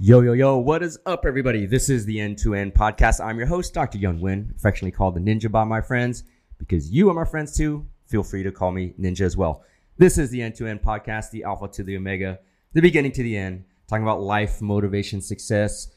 Yo, 0.00 0.22
yo, 0.22 0.32
yo, 0.32 0.58
what 0.58 0.82
is 0.82 0.98
up, 1.06 1.24
everybody? 1.24 1.66
This 1.66 1.88
is 1.88 2.04
the 2.04 2.18
End 2.18 2.36
to 2.38 2.56
End 2.56 2.74
podcast. 2.74 3.24
I'm 3.24 3.38
your 3.38 3.46
host, 3.46 3.72
Dr. 3.72 3.96
Young 3.96 4.20
Win, 4.20 4.52
affectionately 4.56 4.90
called 4.90 5.14
the 5.14 5.20
Ninja 5.20 5.48
by 5.48 5.62
my 5.62 5.80
friends. 5.80 6.24
Because 6.58 6.90
you 6.90 7.08
are 7.08 7.14
my 7.14 7.24
friends 7.24 7.56
too, 7.56 7.86
feel 8.04 8.24
free 8.24 8.42
to 8.42 8.50
call 8.50 8.72
me 8.72 8.92
Ninja 9.00 9.20
as 9.20 9.36
well. 9.36 9.62
This 9.96 10.18
is 10.18 10.30
the 10.30 10.42
End 10.42 10.56
to 10.56 10.66
End 10.66 10.82
podcast, 10.82 11.30
the 11.30 11.44
Alpha 11.44 11.68
to 11.68 11.84
the 11.84 11.96
Omega, 11.96 12.40
the 12.72 12.82
beginning 12.82 13.12
to 13.12 13.22
the 13.22 13.36
end, 13.36 13.66
talking 13.86 14.02
about 14.02 14.20
life, 14.20 14.60
motivation, 14.60 15.20
success, 15.20 15.92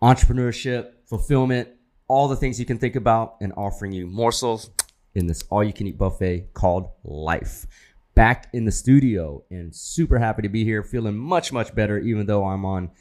entrepreneurship, 0.00 0.92
fulfillment, 1.06 1.68
all 2.06 2.28
the 2.28 2.36
things 2.36 2.60
you 2.60 2.66
can 2.66 2.78
think 2.78 2.94
about, 2.94 3.34
and 3.40 3.52
offering 3.56 3.90
you 3.90 4.06
morsels 4.06 4.70
in 5.16 5.26
this 5.26 5.42
all 5.50 5.64
you 5.64 5.72
can 5.72 5.88
eat 5.88 5.98
buffet 5.98 6.54
called 6.54 6.88
life. 7.02 7.66
Back 8.14 8.48
in 8.52 8.64
the 8.64 8.72
studio 8.72 9.42
and 9.50 9.74
super 9.74 10.20
happy 10.20 10.42
to 10.42 10.48
be 10.48 10.62
here, 10.62 10.84
feeling 10.84 11.16
much, 11.16 11.52
much 11.52 11.74
better, 11.74 11.98
even 11.98 12.24
though 12.26 12.44
I'm 12.44 12.64
on 12.64 12.92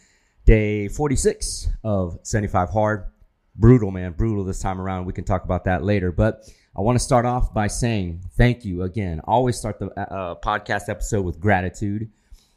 day 0.47 0.87
46 0.87 1.67
of 1.83 2.17
75 2.23 2.69
hard. 2.69 3.05
Brutal, 3.57 3.91
man, 3.91 4.13
brutal 4.13 4.45
this 4.45 4.61
time 4.61 4.79
around. 4.79 5.05
We 5.05 5.11
can 5.11 5.25
talk 5.25 5.43
about 5.43 5.65
that 5.65 5.83
later. 5.83 6.11
But 6.11 6.49
I 6.75 6.81
want 6.81 6.95
to 6.97 7.03
start 7.03 7.25
off 7.25 7.53
by 7.53 7.67
saying 7.67 8.21
thank 8.37 8.63
you 8.63 8.83
again. 8.83 9.19
always 9.25 9.57
start 9.57 9.77
the 9.77 9.87
uh, 9.99 10.35
podcast 10.35 10.87
episode 10.87 11.25
with 11.25 11.39
gratitude 11.39 12.09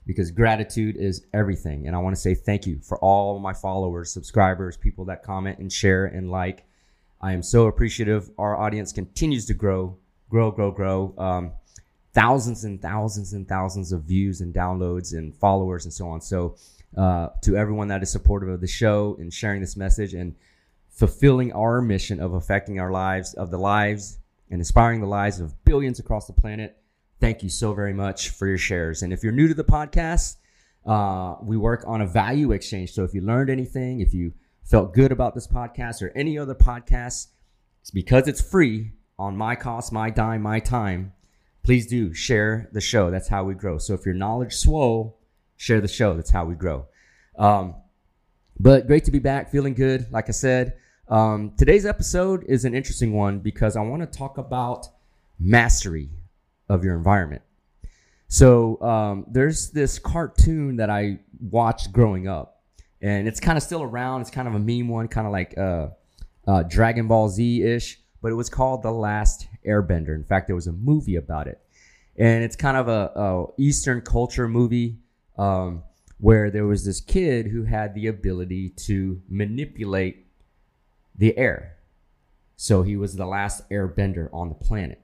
because 0.06 0.30
gratitude 0.30 0.96
is 0.96 1.26
everything. 1.34 1.88
And 1.88 1.96
I 1.96 1.98
want 1.98 2.14
to 2.14 2.20
say 2.20 2.34
thank 2.34 2.64
you 2.64 2.78
for 2.80 2.96
all 2.98 3.40
my 3.40 3.52
followers, 3.52 4.12
subscribers, 4.12 4.76
people 4.76 5.04
that 5.06 5.24
comment 5.24 5.58
and 5.58 5.72
share 5.72 6.06
and 6.06 6.30
like. 6.30 6.64
I 7.20 7.32
am 7.32 7.42
so 7.42 7.66
appreciative. 7.66 8.30
Our 8.38 8.56
audience 8.56 8.92
continues 8.92 9.46
to 9.46 9.54
grow, 9.54 9.96
grow, 10.28 10.52
grow, 10.52 10.70
grow. 10.70 11.12
Um, 11.18 11.52
thousands 12.14 12.62
and 12.62 12.80
thousands 12.80 13.32
and 13.32 13.48
thousands 13.48 13.90
of 13.90 14.04
views 14.04 14.40
and 14.40 14.54
downloads 14.54 15.12
and 15.12 15.34
followers 15.34 15.86
and 15.86 15.92
so 15.92 16.08
on. 16.08 16.20
So, 16.20 16.56
uh, 16.96 17.28
to 17.42 17.56
everyone 17.56 17.88
that 17.88 18.02
is 18.02 18.10
supportive 18.10 18.48
of 18.48 18.60
the 18.60 18.66
show 18.66 19.16
and 19.20 19.32
sharing 19.32 19.60
this 19.60 19.76
message 19.76 20.14
and 20.14 20.34
fulfilling 20.88 21.52
our 21.52 21.80
mission 21.80 22.20
of 22.20 22.34
affecting 22.34 22.80
our 22.80 22.90
lives, 22.90 23.34
of 23.34 23.50
the 23.50 23.58
lives 23.58 24.18
and 24.50 24.60
inspiring 24.60 25.00
the 25.00 25.06
lives 25.06 25.40
of 25.40 25.64
billions 25.64 25.98
across 26.00 26.26
the 26.26 26.32
planet, 26.32 26.76
thank 27.20 27.42
you 27.42 27.48
so 27.48 27.72
very 27.72 27.94
much 27.94 28.30
for 28.30 28.46
your 28.46 28.58
shares. 28.58 29.02
And 29.02 29.12
if 29.12 29.22
you're 29.22 29.32
new 29.32 29.48
to 29.48 29.54
the 29.54 29.64
podcast, 29.64 30.36
uh, 30.84 31.36
we 31.42 31.56
work 31.56 31.84
on 31.86 32.00
a 32.00 32.06
value 32.06 32.52
exchange. 32.52 32.92
So 32.92 33.04
if 33.04 33.14
you 33.14 33.20
learned 33.20 33.50
anything, 33.50 34.00
if 34.00 34.12
you 34.12 34.32
felt 34.64 34.94
good 34.94 35.12
about 35.12 35.34
this 35.34 35.46
podcast 35.46 36.02
or 36.02 36.10
any 36.16 36.38
other 36.38 36.54
podcast, 36.54 37.28
it's 37.80 37.90
because 37.92 38.26
it's 38.26 38.40
free 38.40 38.92
on 39.18 39.36
my 39.36 39.54
cost, 39.54 39.92
my 39.92 40.10
dime, 40.10 40.42
my 40.42 40.58
time. 40.58 41.12
Please 41.62 41.86
do 41.86 42.14
share 42.14 42.68
the 42.72 42.80
show. 42.80 43.10
That's 43.10 43.28
how 43.28 43.44
we 43.44 43.54
grow. 43.54 43.78
So 43.78 43.94
if 43.94 44.06
your 44.06 44.14
knowledge 44.14 44.54
swole, 44.54 45.19
share 45.60 45.82
the 45.82 45.88
show. 45.88 46.14
That's 46.14 46.30
how 46.30 46.46
we 46.46 46.54
grow. 46.54 46.86
Um, 47.36 47.74
but 48.58 48.86
great 48.86 49.04
to 49.04 49.10
be 49.10 49.18
back, 49.18 49.50
feeling 49.50 49.74
good. 49.74 50.10
Like 50.10 50.30
I 50.30 50.32
said, 50.32 50.78
um, 51.06 51.52
today's 51.58 51.84
episode 51.84 52.44
is 52.48 52.64
an 52.64 52.74
interesting 52.74 53.12
one 53.12 53.40
because 53.40 53.76
I 53.76 53.82
want 53.82 54.00
to 54.00 54.18
talk 54.18 54.38
about 54.38 54.86
mastery 55.38 56.08
of 56.70 56.82
your 56.82 56.96
environment. 56.96 57.42
So 58.28 58.80
um, 58.80 59.26
there's 59.30 59.70
this 59.70 59.98
cartoon 59.98 60.76
that 60.76 60.88
I 60.88 61.18
watched 61.50 61.92
growing 61.92 62.26
up, 62.26 62.62
and 63.02 63.28
it's 63.28 63.38
kind 63.38 63.58
of 63.58 63.62
still 63.62 63.82
around. 63.82 64.22
It's 64.22 64.30
kind 64.30 64.48
of 64.48 64.54
a 64.54 64.58
meme 64.58 64.88
one, 64.88 65.08
kind 65.08 65.26
of 65.26 65.32
like 65.32 65.58
uh, 65.58 65.88
uh, 66.48 66.62
Dragon 66.62 67.06
Ball 67.06 67.28
Z 67.28 67.62
ish, 67.62 68.00
but 68.22 68.32
it 68.32 68.34
was 68.34 68.48
called 68.48 68.82
The 68.82 68.92
Last 68.92 69.46
Airbender. 69.66 70.14
In 70.14 70.24
fact, 70.24 70.46
there 70.46 70.56
was 70.56 70.68
a 70.68 70.72
movie 70.72 71.16
about 71.16 71.48
it, 71.48 71.60
and 72.16 72.42
it's 72.44 72.56
kind 72.56 72.78
of 72.78 72.88
a, 72.88 73.12
a 73.14 73.46
Eastern 73.58 74.00
culture 74.00 74.48
movie 74.48 74.96
um, 75.38 75.82
where 76.18 76.50
there 76.50 76.66
was 76.66 76.84
this 76.84 77.00
kid 77.00 77.46
who 77.46 77.64
had 77.64 77.94
the 77.94 78.06
ability 78.06 78.70
to 78.70 79.22
manipulate 79.28 80.26
the 81.14 81.36
air. 81.36 81.76
So 82.56 82.82
he 82.82 82.96
was 82.96 83.16
the 83.16 83.26
last 83.26 83.68
airbender 83.70 84.28
on 84.32 84.48
the 84.48 84.54
planet. 84.54 85.00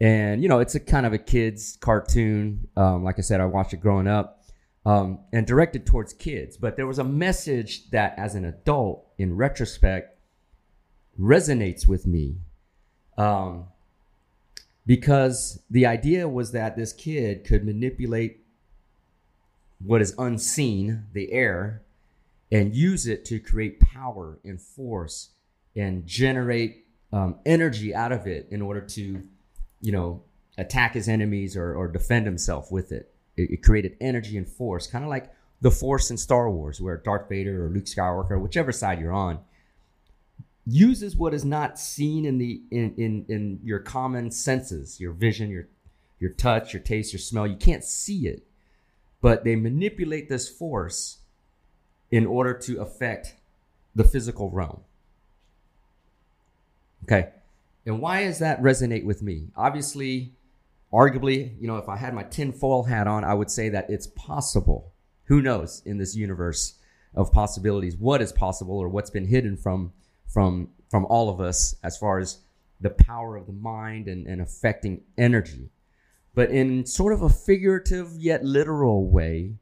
And 0.00 0.42
you 0.42 0.48
know 0.48 0.60
it's 0.60 0.74
a 0.74 0.80
kind 0.80 1.06
of 1.06 1.12
a 1.12 1.18
kids 1.18 1.76
cartoon. 1.80 2.68
Um, 2.76 3.02
like 3.02 3.18
i 3.18 3.22
said 3.22 3.40
i 3.40 3.44
watched 3.44 3.72
it 3.72 3.80
growing 3.80 4.06
up 4.06 4.44
um, 4.86 5.18
and 5.32 5.46
directed 5.46 5.84
towards 5.84 6.12
kids. 6.12 6.56
But 6.56 6.76
there 6.76 6.86
was 6.86 6.98
a 6.98 7.04
message 7.04 7.90
that 7.90 8.14
as 8.16 8.34
an 8.34 8.44
adult 8.44 9.06
in 9.18 9.36
retrospect 9.36 10.18
resonates 11.18 11.86
with 11.86 12.06
me 12.06 12.36
um, 13.18 13.66
because 14.86 15.60
the 15.68 15.84
idea 15.84 16.28
was 16.28 16.52
that 16.52 16.76
this 16.76 16.92
kid 16.92 17.44
could 17.44 17.64
manipulate 17.64 18.44
what 19.84 20.02
is 20.02 20.14
unseen 20.18 21.04
the 21.12 21.32
air 21.32 21.82
and 22.50 22.74
use 22.74 23.06
it 23.06 23.24
to 23.26 23.38
create 23.38 23.80
power 23.80 24.38
and 24.44 24.60
force 24.60 25.30
and 25.76 26.06
generate 26.06 26.86
um, 27.12 27.36
energy 27.46 27.94
out 27.94 28.12
of 28.12 28.26
it 28.26 28.48
in 28.50 28.62
order 28.62 28.80
to 28.80 29.22
you 29.80 29.92
know, 29.92 30.22
attack 30.56 30.94
his 30.94 31.08
enemies 31.08 31.56
or, 31.56 31.74
or 31.74 31.88
defend 31.88 32.26
himself 32.26 32.72
with 32.72 32.92
it. 32.92 33.12
it. 33.36 33.50
It 33.50 33.62
created 33.62 33.96
energy 34.00 34.36
and 34.36 34.48
force, 34.48 34.86
kind 34.86 35.04
of 35.04 35.10
like 35.10 35.32
the 35.60 35.70
force 35.70 36.10
in 36.10 36.16
Star 36.16 36.50
Wars, 36.50 36.80
where 36.80 36.96
Darth 36.96 37.28
Vader 37.28 37.66
or 37.66 37.68
Luke 37.68 37.84
Skywalker, 37.84 38.40
whichever 38.40 38.72
side 38.72 39.00
you're 39.00 39.12
on, 39.12 39.40
uses 40.66 41.16
what 41.16 41.32
is 41.32 41.44
not 41.44 41.78
seen 41.78 42.24
in 42.24 42.38
the 42.38 42.60
in, 42.70 42.94
in 42.96 43.24
in 43.28 43.60
your 43.62 43.78
common 43.78 44.30
senses, 44.30 45.00
your 45.00 45.12
vision, 45.12 45.50
your 45.50 45.68
your 46.18 46.30
touch, 46.30 46.72
your 46.72 46.82
taste, 46.82 47.12
your 47.12 47.20
smell. 47.20 47.46
You 47.46 47.56
can't 47.56 47.84
see 47.84 48.26
it, 48.26 48.46
but 49.20 49.44
they 49.44 49.56
manipulate 49.56 50.28
this 50.28 50.48
force 50.48 51.18
in 52.10 52.26
order 52.26 52.54
to 52.54 52.80
affect 52.80 53.34
the 53.94 54.04
physical 54.04 54.50
realm. 54.50 54.80
Okay. 57.04 57.30
And 57.86 58.00
why 58.00 58.24
does 58.24 58.38
that 58.38 58.60
resonate 58.62 59.04
with 59.04 59.22
me? 59.22 59.48
Obviously, 59.56 60.32
arguably, 60.92 61.58
you 61.60 61.66
know, 61.66 61.78
if 61.78 61.88
I 61.88 61.96
had 61.96 62.14
my 62.14 62.22
tinfoil 62.22 62.84
hat 62.84 63.06
on, 63.06 63.24
I 63.24 63.34
would 63.34 63.50
say 63.50 63.68
that 63.70 63.90
it's 63.90 64.06
possible. 64.06 64.92
Who 65.24 65.42
knows 65.42 65.82
in 65.84 65.98
this 65.98 66.14
universe 66.14 66.74
of 67.14 67.32
possibilities 67.32 67.96
what 67.96 68.22
is 68.22 68.32
possible 68.32 68.78
or 68.78 68.88
what's 68.88 69.10
been 69.10 69.26
hidden 69.26 69.56
from 69.56 69.92
from 70.26 70.68
from 70.90 71.06
all 71.06 71.28
of 71.30 71.40
us 71.40 71.74
as 71.82 71.96
far 71.96 72.18
as 72.18 72.38
the 72.80 72.90
power 72.90 73.36
of 73.36 73.46
the 73.46 73.52
mind 73.52 74.08
and, 74.08 74.26
and 74.26 74.40
affecting 74.40 75.02
energy. 75.16 75.70
But 76.38 76.52
in 76.52 76.86
sort 76.86 77.12
of 77.12 77.22
a 77.22 77.28
figurative 77.28 78.12
yet 78.16 78.44
literal 78.44 79.10
way, 79.10 79.56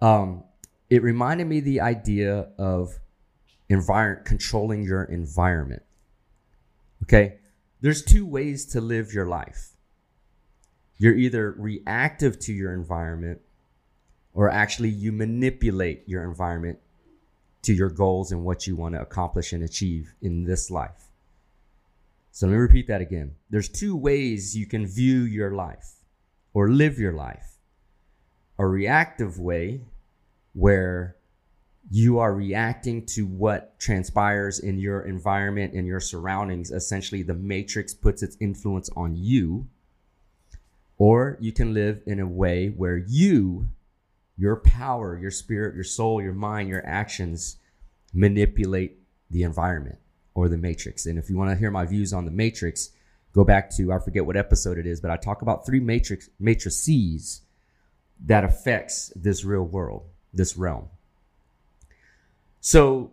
um, 0.00 0.44
it 0.88 1.02
reminded 1.02 1.48
me 1.48 1.58
the 1.58 1.80
idea 1.80 2.46
of 2.58 2.96
environment 3.68 4.24
controlling 4.24 4.84
your 4.84 5.02
environment. 5.02 5.82
Okay, 7.02 7.38
there's 7.80 8.04
two 8.04 8.24
ways 8.24 8.66
to 8.66 8.80
live 8.80 9.12
your 9.12 9.26
life. 9.26 9.70
You're 10.96 11.16
either 11.16 11.56
reactive 11.58 12.38
to 12.42 12.52
your 12.52 12.72
environment 12.72 13.40
or 14.32 14.48
actually 14.48 14.90
you 14.90 15.10
manipulate 15.10 16.04
your 16.06 16.22
environment 16.22 16.78
to 17.62 17.74
your 17.74 17.90
goals 17.90 18.30
and 18.30 18.44
what 18.44 18.64
you 18.64 18.76
want 18.76 18.94
to 18.94 19.00
accomplish 19.00 19.52
and 19.52 19.64
achieve 19.64 20.14
in 20.22 20.44
this 20.44 20.70
life. 20.70 21.10
So 22.30 22.46
let 22.46 22.52
me 22.52 22.58
repeat 22.58 22.86
that 22.86 23.00
again. 23.00 23.34
There's 23.50 23.68
two 23.68 23.96
ways 23.96 24.56
you 24.56 24.66
can 24.66 24.86
view 24.86 25.22
your 25.22 25.50
life 25.50 25.96
or 26.54 26.68
live 26.68 26.98
your 26.98 27.12
life. 27.12 27.56
A 28.58 28.66
reactive 28.66 29.38
way 29.38 29.80
where 30.52 31.16
you 31.90 32.18
are 32.18 32.34
reacting 32.34 33.04
to 33.04 33.26
what 33.26 33.78
transpires 33.78 34.58
in 34.58 34.78
your 34.78 35.02
environment 35.02 35.74
and 35.74 35.86
your 35.86 36.00
surroundings. 36.00 36.70
Essentially, 36.70 37.22
the 37.22 37.34
matrix 37.34 37.92
puts 37.92 38.22
its 38.22 38.36
influence 38.40 38.88
on 38.96 39.16
you. 39.16 39.66
Or 40.98 41.36
you 41.40 41.52
can 41.52 41.74
live 41.74 42.00
in 42.06 42.20
a 42.20 42.26
way 42.26 42.68
where 42.68 42.96
you, 42.96 43.68
your 44.36 44.56
power, 44.56 45.18
your 45.18 45.30
spirit, 45.30 45.74
your 45.74 45.84
soul, 45.84 46.22
your 46.22 46.32
mind, 46.32 46.68
your 46.68 46.86
actions 46.86 47.56
manipulate 48.14 48.98
the 49.30 49.42
environment 49.42 49.98
or 50.34 50.48
the 50.48 50.56
matrix. 50.56 51.06
And 51.06 51.18
if 51.18 51.28
you 51.28 51.36
want 51.36 51.50
to 51.50 51.56
hear 51.56 51.70
my 51.70 51.84
views 51.84 52.12
on 52.12 52.24
the 52.24 52.30
matrix, 52.30 52.90
go 53.32 53.44
back 53.44 53.70
to 53.76 53.92
I 53.92 53.98
forget 53.98 54.24
what 54.26 54.36
episode 54.36 54.78
it 54.78 54.86
is, 54.86 55.00
but 55.00 55.10
I 55.10 55.16
talk 55.16 55.42
about 55.42 55.66
three 55.66 55.80
matrix 55.80 56.28
matrices 56.38 57.42
that 58.26 58.44
affects 58.44 59.12
this 59.16 59.44
real 59.44 59.64
world, 59.64 60.04
this 60.32 60.56
realm. 60.56 60.88
So, 62.60 63.12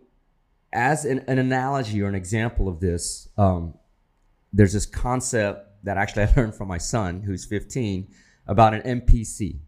as 0.72 1.04
an, 1.04 1.24
an 1.26 1.38
analogy 1.38 2.00
or 2.00 2.06
an 2.06 2.14
example 2.14 2.68
of 2.68 2.78
this, 2.78 3.28
um, 3.36 3.74
there's 4.52 4.72
this 4.72 4.86
concept 4.86 5.84
that 5.84 5.96
actually 5.96 6.22
I 6.24 6.32
learned 6.36 6.54
from 6.54 6.68
my 6.68 6.78
son, 6.78 7.22
who's 7.22 7.44
15, 7.44 8.08
about 8.46 8.74
an 8.74 9.00
NPC, 9.00 9.58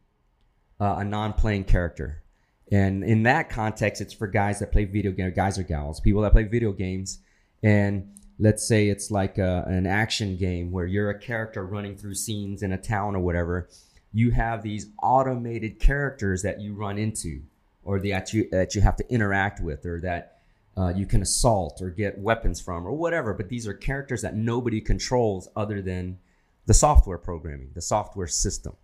uh, 0.81 0.97
a 0.99 1.05
non-playing 1.05 1.65
character. 1.65 2.23
And 2.71 3.05
in 3.05 3.25
that 3.25 3.51
context, 3.51 4.01
it's 4.01 4.15
for 4.15 4.27
guys 4.27 4.61
that 4.61 4.73
play 4.73 4.85
video 4.85 5.13
games, 5.13 5.35
guys 5.35 5.59
or 5.59 5.63
gals, 5.63 6.01
people 6.01 6.23
that 6.23 6.33
play 6.33 6.45
video 6.45 6.73
games. 6.73 7.19
And 7.63 8.15
let's 8.43 8.67
say 8.67 8.89
it's 8.89 9.09
like 9.09 9.39
a, 9.39 9.65
an 9.69 9.87
action 9.87 10.37
game 10.37 10.73
where 10.73 10.85
you're 10.85 11.11
a 11.11 11.19
character 11.19 11.65
running 11.65 11.97
through 11.97 12.15
scenes 12.15 12.65
in 12.65 12.73
a 12.73 12.79
town 12.79 13.15
or 13.15 13.21
whatever. 13.21 13.69
You 14.13 14.33
have 14.33 14.63
these 14.63 14.89
automated 15.01 15.79
characters 15.79 16.43
that 16.43 16.61
you 16.61 16.75
run 16.75 16.99
into 16.99 17.43
or 17.85 18.01
that 18.01 18.33
you 18.33 18.49
that 18.51 18.75
you 18.75 18.81
have 18.81 18.97
to 18.97 19.09
interact 19.09 19.61
with, 19.61 19.87
or 19.87 20.01
that 20.01 20.39
uh, 20.77 20.93
you 20.95 21.07
can 21.07 21.23
assault 21.23 21.81
or 21.81 21.91
get 21.91 22.19
weapons 22.19 22.61
from, 22.61 22.87
or 22.87 22.93
whatever. 22.93 23.33
But 23.33 23.49
these 23.49 23.67
are 23.69 23.75
characters 23.75 24.23
that 24.23 24.35
nobody 24.35 24.81
controls 24.81 25.49
other 25.55 25.81
than 25.81 26.19
the 26.67 26.75
software 26.75 27.19
programming, 27.19 27.71
the 27.75 27.83
software 27.83 28.27
system, 28.27 28.75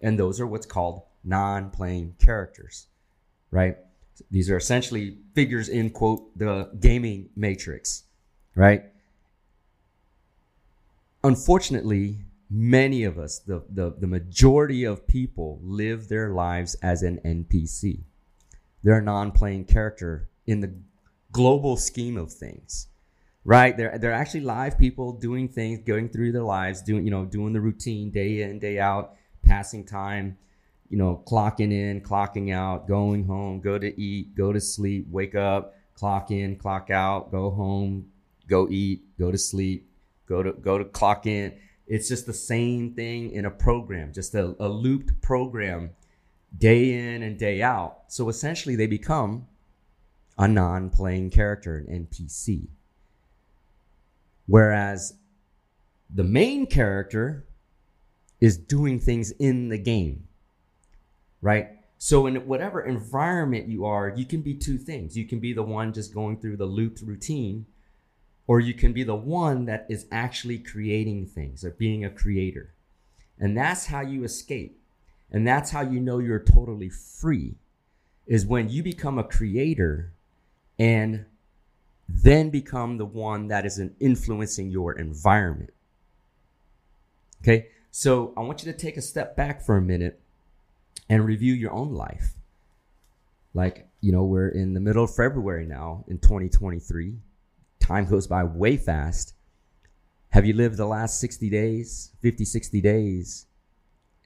and 0.00 0.18
those 0.18 0.40
are 0.40 0.46
what's 0.46 0.66
called 0.66 1.02
non-playing 1.24 2.16
characters, 2.18 2.86
right? 3.50 3.76
These 4.30 4.50
are 4.50 4.56
essentially 4.56 5.18
figures 5.34 5.68
in 5.68 5.90
quote 5.90 6.36
the 6.38 6.70
gaming 6.78 7.30
matrix, 7.36 8.04
right? 8.54 8.84
Unfortunately, 11.24 12.18
many 12.50 13.02
of 13.04 13.18
us, 13.18 13.38
the, 13.38 13.64
the, 13.70 13.94
the 13.98 14.06
majority 14.06 14.84
of 14.84 15.06
people, 15.06 15.58
live 15.62 16.08
their 16.08 16.28
lives 16.28 16.74
as 16.82 17.02
an 17.02 17.18
NPC. 17.24 18.02
They're 18.82 18.98
a 18.98 19.02
non 19.02 19.32
playing 19.32 19.64
character 19.64 20.28
in 20.46 20.60
the 20.60 20.74
global 21.32 21.78
scheme 21.78 22.18
of 22.18 22.30
things, 22.30 22.88
right? 23.42 23.74
They're, 23.74 23.98
they're 23.98 24.12
actually 24.12 24.42
live 24.42 24.78
people 24.78 25.12
doing 25.12 25.48
things, 25.48 25.80
going 25.86 26.10
through 26.10 26.32
their 26.32 26.42
lives, 26.42 26.82
doing, 26.82 27.06
you 27.06 27.10
know, 27.10 27.24
doing 27.24 27.54
the 27.54 27.60
routine 27.62 28.10
day 28.10 28.42
in, 28.42 28.58
day 28.58 28.78
out, 28.78 29.14
passing 29.42 29.86
time, 29.86 30.36
you 30.90 30.98
know, 30.98 31.22
clocking 31.26 31.72
in, 31.72 32.02
clocking 32.02 32.52
out, 32.52 32.86
going 32.86 33.24
home, 33.24 33.60
go 33.60 33.78
to 33.78 33.98
eat, 33.98 34.34
go 34.36 34.52
to 34.52 34.60
sleep, 34.60 35.06
wake 35.10 35.34
up, 35.34 35.74
clock 35.94 36.30
in, 36.30 36.56
clock 36.56 36.90
out, 36.90 37.30
go 37.30 37.50
home, 37.50 38.10
go 38.46 38.68
eat, 38.68 39.02
go 39.18 39.30
to 39.32 39.38
sleep, 39.38 39.88
go 40.26 40.42
to, 40.42 40.52
go 40.52 40.78
to 40.78 40.84
clock 40.84 41.26
in 41.26 41.54
it's 41.86 42.08
just 42.08 42.26
the 42.26 42.32
same 42.32 42.94
thing 42.94 43.30
in 43.32 43.44
a 43.44 43.50
program, 43.50 44.12
just 44.12 44.34
a, 44.34 44.54
a 44.58 44.68
looped 44.68 45.20
program 45.20 45.90
day 46.56 46.94
in 46.94 47.22
and 47.22 47.38
day 47.38 47.60
out. 47.62 48.04
So 48.08 48.28
essentially, 48.28 48.74
they 48.76 48.86
become 48.86 49.46
a 50.38 50.48
non 50.48 50.90
playing 50.90 51.30
character, 51.30 51.76
an 51.76 52.08
NPC. 52.10 52.68
Whereas 54.46 55.14
the 56.12 56.24
main 56.24 56.66
character 56.66 57.46
is 58.40 58.56
doing 58.56 58.98
things 59.00 59.30
in 59.32 59.68
the 59.68 59.78
game, 59.78 60.28
right? 61.40 61.68
So 61.98 62.26
in 62.26 62.36
whatever 62.46 62.82
environment 62.82 63.68
you 63.68 63.86
are, 63.86 64.12
you 64.14 64.26
can 64.26 64.42
be 64.42 64.54
two 64.54 64.76
things. 64.76 65.16
You 65.16 65.26
can 65.26 65.40
be 65.40 65.52
the 65.52 65.62
one 65.62 65.92
just 65.92 66.12
going 66.12 66.38
through 66.38 66.58
the 66.58 66.66
looped 66.66 67.00
routine 67.00 67.66
or 68.46 68.60
you 68.60 68.74
can 68.74 68.92
be 68.92 69.02
the 69.02 69.14
one 69.14 69.64
that 69.66 69.86
is 69.88 70.06
actually 70.12 70.58
creating 70.58 71.26
things 71.26 71.64
or 71.64 71.70
being 71.70 72.04
a 72.04 72.10
creator. 72.10 72.72
And 73.38 73.56
that's 73.56 73.86
how 73.86 74.00
you 74.02 74.24
escape. 74.24 74.78
And 75.30 75.46
that's 75.46 75.70
how 75.70 75.80
you 75.80 76.00
know 76.00 76.18
you're 76.18 76.38
totally 76.38 76.90
free 76.90 77.54
is 78.26 78.46
when 78.46 78.68
you 78.68 78.82
become 78.82 79.18
a 79.18 79.24
creator 79.24 80.12
and 80.78 81.24
then 82.08 82.50
become 82.50 82.98
the 82.98 83.04
one 83.06 83.48
that 83.48 83.64
is 83.66 83.80
influencing 84.00 84.70
your 84.70 84.92
environment. 84.92 85.72
Okay. 87.42 87.68
So 87.90 88.32
I 88.36 88.40
want 88.40 88.64
you 88.64 88.72
to 88.72 88.78
take 88.78 88.96
a 88.96 89.02
step 89.02 89.36
back 89.36 89.62
for 89.62 89.76
a 89.76 89.82
minute 89.82 90.20
and 91.08 91.24
review 91.24 91.54
your 91.54 91.72
own 91.72 91.92
life. 91.92 92.34
Like, 93.52 93.88
you 94.00 94.12
know, 94.12 94.24
we're 94.24 94.48
in 94.48 94.74
the 94.74 94.80
middle 94.80 95.04
of 95.04 95.14
February 95.14 95.66
now 95.66 96.04
in 96.08 96.18
2023 96.18 97.16
time 97.84 98.06
goes 98.06 98.26
by 98.26 98.42
way 98.42 98.76
fast. 98.76 99.34
Have 100.30 100.46
you 100.46 100.54
lived 100.54 100.78
the 100.78 100.86
last 100.86 101.20
60 101.20 101.50
days, 101.50 102.10
50, 102.22 102.44
60 102.44 102.80
days 102.80 103.46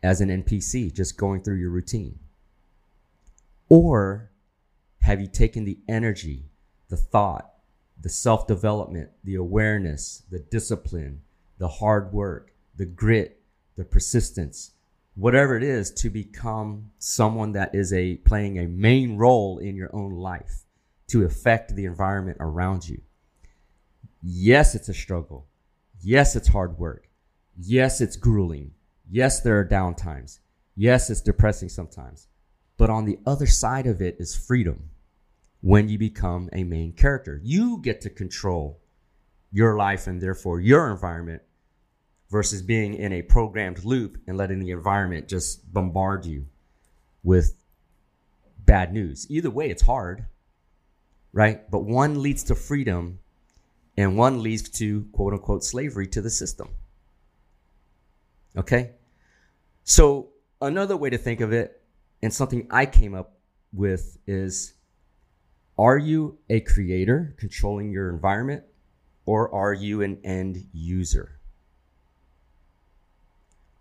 as 0.03 0.21
an 0.21 0.29
NPC, 0.29 0.95
just 0.95 1.19
going 1.19 1.43
through 1.43 1.57
your 1.57 1.71
routine? 1.71 2.21
Or 3.69 4.31
have 5.01 5.21
you 5.21 5.27
taken 5.27 5.65
the 5.65 5.79
energy, 5.89 6.45
the 6.89 6.97
thought, 6.97 7.51
the 8.01 8.09
self 8.09 8.47
development, 8.47 9.11
the 9.25 9.35
awareness, 9.35 10.23
the 10.31 10.39
discipline, 10.39 11.23
the 11.59 11.69
hard 11.69 12.13
work, 12.13 12.53
the 12.77 12.87
grit, 12.87 13.43
the 13.77 13.85
persistence, 13.85 14.71
whatever 15.17 15.57
it 15.57 15.65
is 15.65 15.91
to 15.91 16.11
become 16.11 16.93
someone 17.01 17.53
that 17.53 17.75
is 17.75 17.93
a 17.93 18.17
playing 18.19 18.59
a 18.59 18.69
main 18.69 19.17
role 19.17 19.59
in 19.59 19.75
your 19.75 19.91
own 19.93 20.13
life 20.13 20.63
to 21.09 21.25
affect 21.25 21.75
the 21.75 21.87
environment 21.87 22.37
around 22.39 22.89
you. 22.89 23.01
Yes, 24.23 24.75
it's 24.75 24.88
a 24.88 24.94
struggle. 24.94 25.47
Yes, 26.00 26.37
it's 26.37 26.49
hard 26.49 26.79
work. 26.79 27.09
Yes, 27.56 28.00
it's 28.00 28.17
grueling. 28.17 28.73
Yes, 29.11 29.41
there 29.41 29.59
are 29.59 29.65
down 29.65 29.94
times. 29.94 30.41
Yes, 30.76 31.11
it's 31.11 31.20
depressing 31.20 31.69
sometimes. 31.69 32.29
But 32.76 32.91
on 32.91 33.05
the 33.05 33.19
other 33.26 33.47
side 33.47 33.87
of 33.87 34.00
it 34.00 34.17
is 34.19 34.37
freedom 34.37 34.91
when 35.61 35.88
you 35.88 35.99
become 35.99 36.49
a 36.53 36.65
main 36.65 36.93
character. 36.93 37.41
You 37.43 37.79
get 37.82 38.00
to 38.03 38.11
control 38.11 38.81
your 39.50 39.76
life 39.76 40.06
and 40.06 40.21
therefore 40.21 40.61
your 40.61 40.91
environment 40.91 41.43
versus 42.31 42.62
being 42.62 42.94
in 42.94 43.12
a 43.12 43.23
programmed 43.23 43.85
loop 43.85 44.19
and 44.26 44.37
letting 44.37 44.59
the 44.61 44.71
environment 44.71 45.29
just 45.29 45.73
bombard 45.73 46.26
you 46.26 46.47
with 47.25 47.55
bad 48.59 48.93
news. 48.93 49.26
Either 49.31 49.50
way, 49.50 49.71
it's 49.71 49.82
hard, 49.82 50.26
right? 51.32 51.69
But 51.71 51.85
one 51.85 52.23
leads 52.23 52.44
to 52.44 52.55
freedom 52.55 53.19
and 53.99 54.17
one 54.17 54.45
leads 54.45 54.69
to 54.69 55.05
quote 55.11 55.33
unquote 55.33 55.65
slavery 55.65 56.06
to 56.06 56.23
the 56.23 56.31
system. 56.31 56.69
Okay? 58.56 58.93
So, 59.83 60.29
another 60.62 60.97
way 60.97 61.11
to 61.11 61.19
think 61.19 61.41
of 61.41 61.53
it, 61.53 61.83
and 62.23 62.33
something 62.33 62.69
I 62.71 62.87
came 62.87 63.12
up 63.12 63.33
with, 63.73 64.17
is 64.25 64.75
are 65.77 65.99
you 65.99 66.39
a 66.49 66.61
creator 66.61 67.35
controlling 67.39 67.91
your 67.91 68.09
environment, 68.11 68.62
or 69.27 69.53
are 69.53 69.75
you 69.75 70.03
an 70.03 70.19
end 70.23 70.65
user? 70.73 71.41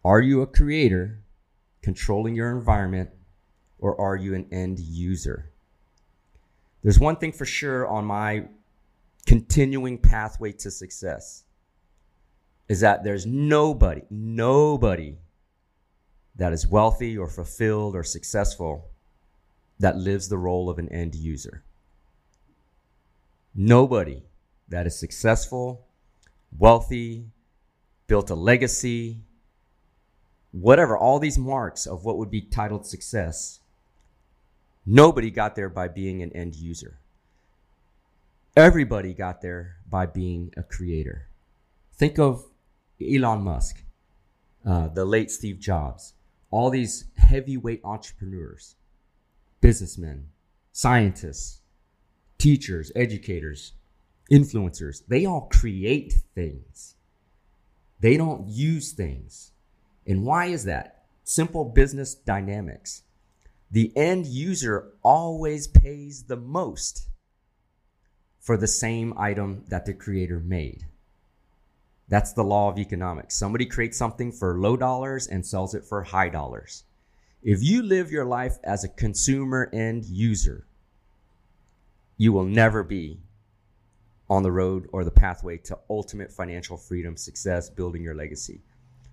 Are 0.03 0.19
you 0.19 0.41
a 0.41 0.47
creator 0.47 1.19
controlling 1.83 2.33
your 2.33 2.57
environment, 2.57 3.11
or 3.77 3.99
are 4.01 4.15
you 4.15 4.33
an 4.33 4.47
end 4.51 4.79
user? 4.79 5.51
There's 6.81 6.99
one 6.99 7.17
thing 7.17 7.33
for 7.33 7.45
sure 7.45 7.85
on 7.87 8.05
my 8.05 8.45
continuing 9.27 9.97
pathway 9.97 10.53
to 10.53 10.71
success 10.71 11.43
is 12.69 12.79
that 12.79 13.03
there's 13.03 13.25
nobody, 13.25 14.01
nobody 14.09 15.17
that 16.37 16.53
is 16.53 16.65
wealthy 16.65 17.17
or 17.17 17.27
fulfilled 17.27 17.93
or 17.93 18.03
successful 18.03 18.89
that 19.79 19.97
lives 19.97 20.29
the 20.29 20.37
role 20.37 20.69
of 20.69 20.79
an 20.79 20.87
end 20.89 21.13
user. 21.13 21.61
Nobody 23.53 24.23
that 24.69 24.87
is 24.87 24.97
successful, 24.97 25.85
wealthy, 26.57 27.25
built 28.07 28.29
a 28.29 28.35
legacy, 28.35 29.19
whatever, 30.51 30.97
all 30.97 31.19
these 31.19 31.37
marks 31.37 31.85
of 31.85 32.05
what 32.05 32.17
would 32.17 32.31
be 32.31 32.41
titled 32.41 32.85
success, 32.85 33.59
nobody 34.85 35.29
got 35.29 35.55
there 35.55 35.69
by 35.69 35.89
being 35.89 36.21
an 36.21 36.31
end 36.31 36.55
user. 36.55 36.99
Everybody 38.57 39.13
got 39.13 39.41
there 39.41 39.75
by 39.87 40.07
being 40.07 40.51
a 40.57 40.63
creator. 40.63 41.27
Think 41.93 42.17
of 42.17 42.43
Elon 42.99 43.43
Musk, 43.43 43.83
uh, 44.65 44.87
the 44.87 45.05
late 45.05 45.29
Steve 45.29 45.59
Jobs, 45.59 46.15
all 46.49 46.71
these 46.71 47.05
heavyweight 47.17 47.81
entrepreneurs, 47.83 48.73
businessmen, 49.61 50.29
scientists, 50.71 51.61
teachers, 52.39 52.91
educators, 52.95 53.73
influencers. 54.31 55.03
They 55.07 55.23
all 55.23 55.49
create 55.51 56.15
things. 56.33 56.95
They 57.99 58.17
don't 58.17 58.47
use 58.47 58.91
things. 58.91 59.51
And 60.07 60.25
why 60.25 60.47
is 60.47 60.63
that? 60.63 61.03
Simple 61.23 61.63
business 61.63 62.15
dynamics. 62.15 63.03
The 63.69 63.95
end 63.95 64.25
user 64.25 64.93
always 65.03 65.67
pays 65.67 66.23
the 66.23 66.37
most 66.37 67.07
for 68.47 68.55
the 68.55 68.65
same 68.65 69.13
item 69.17 69.61
that 69.67 69.85
the 69.85 69.93
creator 69.93 70.39
made. 70.39 70.85
That's 72.07 72.31
the 72.31 72.45
law 72.45 72.71
of 72.71 72.79
economics. 72.79 73.35
Somebody 73.35 73.65
creates 73.65 73.97
something 73.97 74.31
for 74.31 74.57
low 74.57 74.77
dollars 74.77 75.27
and 75.27 75.45
sells 75.45 75.75
it 75.75 75.83
for 75.83 76.01
high 76.01 76.29
dollars. 76.29 76.85
If 77.43 77.61
you 77.61 77.83
live 77.83 78.09
your 78.09 78.23
life 78.23 78.55
as 78.63 78.85
a 78.85 78.87
consumer 78.87 79.69
end 79.73 80.05
user, 80.05 80.65
you 82.15 82.31
will 82.31 82.45
never 82.45 82.83
be 82.83 83.19
on 84.29 84.43
the 84.43 84.51
road 84.53 84.87
or 84.93 85.03
the 85.03 85.11
pathway 85.11 85.57
to 85.57 85.77
ultimate 85.89 86.31
financial 86.31 86.77
freedom, 86.77 87.17
success, 87.17 87.69
building 87.69 88.01
your 88.01 88.15
legacy 88.15 88.61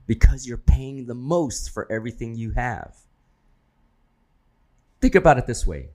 because 0.07 0.47
you're 0.47 0.59
paying 0.59 1.07
the 1.07 1.15
most 1.15 1.71
for 1.71 1.91
everything 1.91 2.37
you 2.37 2.53
have. 2.53 2.95
Think 5.01 5.17
about 5.17 5.39
it 5.39 5.49
this 5.49 5.67
way 5.67 5.89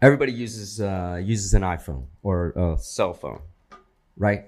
everybody 0.00 0.32
uses 0.32 0.80
uh, 0.80 1.20
uses 1.22 1.54
an 1.54 1.62
iPhone 1.62 2.06
or 2.22 2.50
a 2.50 2.78
cell 2.78 3.12
phone, 3.12 3.40
right? 4.16 4.46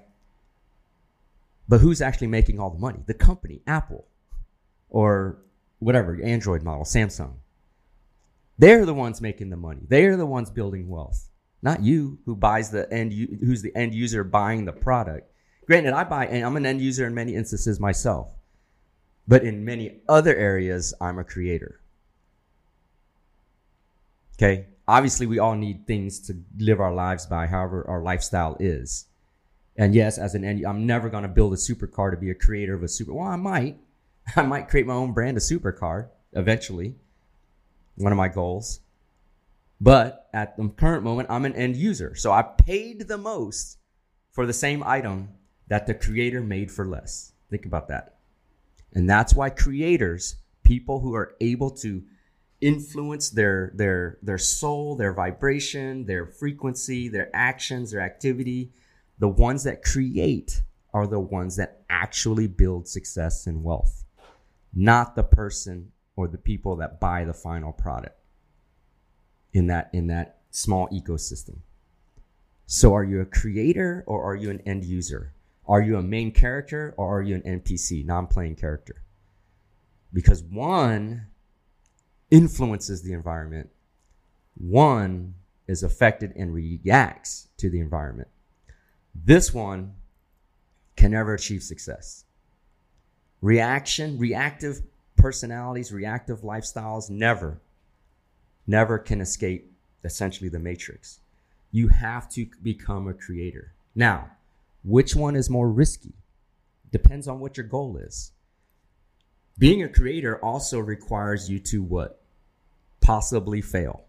But 1.67 1.79
who's 1.79 2.01
actually 2.01 2.27
making 2.27 2.59
all 2.59 2.69
the 2.69 2.79
money? 2.79 2.99
The 3.05 3.13
company, 3.13 3.61
Apple, 3.65 4.05
or 4.89 5.37
whatever 5.79 6.19
Android 6.21 6.63
model, 6.63 6.83
Samsung. 6.83 7.33
They're 8.57 8.85
the 8.85 8.93
ones 8.93 9.21
making 9.21 9.49
the 9.49 9.57
money. 9.57 9.81
They're 9.87 10.17
the 10.17 10.25
ones 10.25 10.49
building 10.49 10.87
wealth, 10.87 11.29
not 11.61 11.81
you 11.81 12.19
who 12.25 12.35
buys 12.35 12.69
the 12.69 12.91
end, 12.93 13.13
who's 13.13 13.61
the 13.61 13.75
end 13.75 13.95
user 13.95 14.23
buying 14.23 14.65
the 14.65 14.73
product. 14.73 15.31
Granted, 15.65 15.93
I 15.93 16.03
buy, 16.03 16.27
and 16.27 16.45
I'm 16.45 16.57
an 16.57 16.65
end 16.65 16.81
user 16.81 17.07
in 17.07 17.15
many 17.15 17.35
instances 17.35 17.79
myself, 17.79 18.27
but 19.27 19.43
in 19.43 19.63
many 19.63 20.01
other 20.09 20.35
areas, 20.35 20.93
I'm 20.99 21.17
a 21.17 21.23
creator. 21.23 21.79
Okay. 24.35 24.67
Obviously, 24.91 25.25
we 25.25 25.39
all 25.39 25.55
need 25.55 25.87
things 25.87 26.19
to 26.19 26.37
live 26.57 26.81
our 26.81 26.93
lives 26.93 27.25
by, 27.25 27.47
however, 27.47 27.85
our 27.87 28.01
lifestyle 28.01 28.57
is. 28.59 29.05
And 29.77 29.95
yes, 29.95 30.17
as 30.17 30.35
an 30.35 30.43
end, 30.43 30.65
I'm 30.65 30.85
never 30.85 31.07
going 31.07 31.23
to 31.23 31.29
build 31.29 31.53
a 31.53 31.55
supercar 31.55 32.11
to 32.11 32.17
be 32.17 32.29
a 32.29 32.35
creator 32.35 32.75
of 32.75 32.83
a 32.83 32.89
super. 32.89 33.13
Well, 33.13 33.25
I 33.25 33.37
might. 33.37 33.79
I 34.35 34.41
might 34.41 34.67
create 34.67 34.85
my 34.85 34.93
own 34.93 35.13
brand 35.13 35.37
of 35.37 35.43
supercar 35.43 36.09
eventually. 36.33 36.95
One 37.95 38.11
of 38.11 38.17
my 38.17 38.27
goals. 38.27 38.81
But 39.79 40.27
at 40.33 40.57
the 40.57 40.67
current 40.67 41.05
moment, 41.05 41.29
I'm 41.31 41.45
an 41.45 41.55
end 41.55 41.77
user. 41.77 42.13
So 42.15 42.33
I 42.33 42.41
paid 42.41 43.07
the 43.07 43.17
most 43.17 43.77
for 44.33 44.45
the 44.45 44.51
same 44.51 44.83
item 44.83 45.29
that 45.69 45.87
the 45.87 45.93
creator 45.93 46.41
made 46.41 46.69
for 46.69 46.85
less. 46.85 47.31
Think 47.49 47.65
about 47.65 47.87
that. 47.87 48.17
And 48.91 49.09
that's 49.09 49.33
why 49.33 49.51
creators, 49.51 50.35
people 50.63 50.99
who 50.99 51.15
are 51.15 51.33
able 51.39 51.71
to 51.77 52.03
influence 52.61 53.31
their 53.31 53.71
their 53.75 54.19
their 54.21 54.37
soul, 54.37 54.95
their 54.95 55.13
vibration, 55.13 56.05
their 56.05 56.27
frequency, 56.27 57.09
their 57.09 57.29
actions, 57.33 57.91
their 57.91 58.01
activity, 58.01 58.71
the 59.19 59.27
ones 59.27 59.63
that 59.63 59.83
create 59.83 60.61
are 60.93 61.07
the 61.07 61.19
ones 61.19 61.55
that 61.55 61.81
actually 61.89 62.47
build 62.47 62.87
success 62.87 63.47
and 63.47 63.63
wealth, 63.63 64.03
not 64.73 65.15
the 65.15 65.23
person 65.23 65.91
or 66.15 66.27
the 66.27 66.37
people 66.37 66.75
that 66.75 66.99
buy 66.99 67.25
the 67.25 67.33
final 67.33 67.71
product 67.71 68.17
in 69.53 69.67
that 69.67 69.89
in 69.91 70.07
that 70.07 70.37
small 70.51 70.87
ecosystem. 70.89 71.57
So 72.67 72.93
are 72.93 73.03
you 73.03 73.21
a 73.21 73.25
creator 73.25 74.03
or 74.07 74.23
are 74.23 74.35
you 74.35 74.49
an 74.49 74.61
end 74.65 74.85
user? 74.85 75.33
Are 75.67 75.81
you 75.81 75.97
a 75.97 76.03
main 76.03 76.31
character 76.31 76.93
or 76.97 77.17
are 77.17 77.21
you 77.21 77.35
an 77.35 77.41
NPC, 77.41 78.05
non-playing 78.05 78.55
character? 78.55 79.03
Because 80.13 80.43
one 80.43 81.27
influences 82.31 83.03
the 83.03 83.13
environment. 83.13 83.69
One 84.57 85.35
is 85.67 85.83
affected 85.83 86.33
and 86.35 86.53
reacts 86.53 87.49
to 87.57 87.69
the 87.69 87.79
environment. 87.79 88.29
This 89.13 89.53
one 89.53 89.93
can 90.95 91.11
never 91.11 91.33
achieve 91.33 91.61
success. 91.61 92.25
Reaction, 93.41 94.17
reactive 94.17 94.81
personalities, 95.17 95.91
reactive 95.91 96.41
lifestyles 96.41 97.09
never, 97.09 97.59
never 98.65 98.97
can 98.97 99.21
escape 99.21 99.71
essentially 100.03 100.49
the 100.49 100.59
matrix. 100.59 101.19
You 101.71 101.89
have 101.89 102.29
to 102.31 102.47
become 102.61 103.07
a 103.07 103.13
creator. 103.13 103.73
Now, 103.95 104.31
which 104.83 105.15
one 105.15 105.35
is 105.35 105.49
more 105.49 105.69
risky? 105.69 106.13
Depends 106.91 107.27
on 107.27 107.39
what 107.39 107.57
your 107.57 107.65
goal 107.65 107.97
is. 107.97 108.31
Being 109.57 109.83
a 109.83 109.89
creator 109.89 110.37
also 110.43 110.79
requires 110.79 111.49
you 111.49 111.59
to 111.59 111.83
what? 111.83 112.20
Possibly 113.01 113.61
fail. 113.61 114.05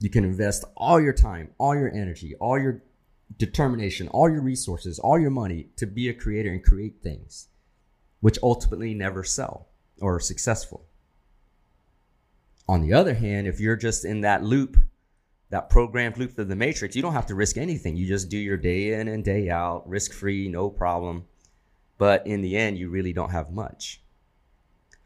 You 0.00 0.10
can 0.10 0.24
invest 0.24 0.64
all 0.76 1.00
your 1.00 1.12
time, 1.12 1.50
all 1.58 1.74
your 1.74 1.92
energy, 1.92 2.34
all 2.36 2.58
your 2.58 2.82
determination, 3.38 4.08
all 4.08 4.30
your 4.30 4.42
resources, 4.42 4.98
all 4.98 5.18
your 5.18 5.30
money 5.30 5.68
to 5.76 5.86
be 5.86 6.08
a 6.08 6.14
creator 6.14 6.50
and 6.50 6.62
create 6.62 7.02
things 7.02 7.48
which 8.24 8.38
ultimately 8.42 8.94
never 8.94 9.22
sell 9.22 9.68
or 10.00 10.14
are 10.14 10.20
successful. 10.20 10.86
On 12.66 12.80
the 12.80 12.94
other 12.94 13.12
hand, 13.12 13.46
if 13.46 13.60
you're 13.60 13.76
just 13.76 14.06
in 14.06 14.22
that 14.22 14.42
loop, 14.42 14.78
that 15.50 15.68
programmed 15.68 16.16
loop 16.16 16.38
of 16.38 16.48
the 16.48 16.56
matrix, 16.56 16.96
you 16.96 17.02
don't 17.02 17.12
have 17.12 17.26
to 17.26 17.34
risk 17.34 17.58
anything. 17.58 17.98
You 17.98 18.06
just 18.06 18.30
do 18.30 18.38
your 18.38 18.56
day 18.56 18.94
in 18.94 19.08
and 19.08 19.22
day 19.22 19.50
out, 19.50 19.86
risk 19.86 20.14
free, 20.14 20.48
no 20.48 20.70
problem. 20.70 21.26
But 21.98 22.26
in 22.26 22.40
the 22.40 22.56
end, 22.56 22.78
you 22.78 22.88
really 22.88 23.12
don't 23.12 23.30
have 23.30 23.52
much. 23.52 24.00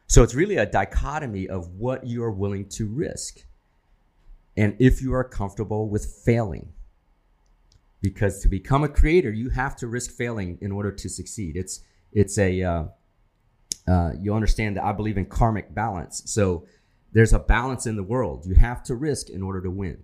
So 0.08 0.22
it's 0.22 0.34
really 0.34 0.56
a 0.56 0.66
dichotomy 0.66 1.48
of 1.48 1.68
what 1.68 2.06
you 2.06 2.24
are 2.24 2.30
willing 2.30 2.68
to 2.70 2.86
risk 2.86 3.44
and 4.58 4.74
if 4.80 5.00
you 5.00 5.14
are 5.14 5.22
comfortable 5.22 5.88
with 5.88 6.04
failing 6.24 6.72
because 8.00 8.40
to 8.40 8.48
become 8.48 8.82
a 8.82 8.88
creator, 8.88 9.30
you 9.30 9.50
have 9.50 9.76
to 9.76 9.86
risk 9.86 10.10
failing 10.10 10.58
in 10.60 10.72
order 10.72 10.90
to 10.90 11.08
succeed. 11.08 11.56
It's 11.56 11.80
it's 12.12 12.38
a 12.38 12.62
uh, 12.62 12.84
uh, 13.86 14.12
you 14.18 14.34
understand 14.34 14.76
that 14.76 14.84
I 14.84 14.92
believe 14.92 15.16
in 15.16 15.26
karmic 15.26 15.72
balance. 15.74 16.22
So 16.26 16.66
there's 17.12 17.32
a 17.32 17.38
balance 17.38 17.86
in 17.86 17.94
the 17.94 18.02
world. 18.02 18.46
You 18.46 18.56
have 18.56 18.82
to 18.84 18.96
risk 18.96 19.30
in 19.30 19.42
order 19.44 19.60
to 19.62 19.70
win, 19.70 20.02